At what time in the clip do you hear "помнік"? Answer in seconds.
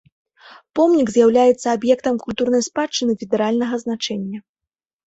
0.79-1.11